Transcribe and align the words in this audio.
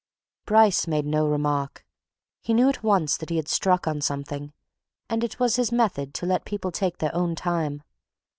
Bryce 0.47 0.87
made 0.87 1.05
no 1.05 1.27
remark. 1.27 1.85
He 2.41 2.55
knew 2.55 2.67
at 2.69 2.81
once 2.81 3.17
that 3.17 3.29
he 3.29 3.35
had 3.35 3.47
struck 3.47 3.85
on 3.87 4.01
something, 4.01 4.51
and 5.07 5.23
it 5.23 5.39
was 5.39 5.57
his 5.57 5.71
method 5.71 6.15
to 6.15 6.25
let 6.25 6.43
people 6.43 6.71
take 6.71 6.97
their 6.97 7.13
own 7.13 7.35
time. 7.35 7.83